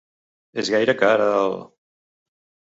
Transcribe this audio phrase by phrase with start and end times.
[0.63, 1.55] És gaire car el??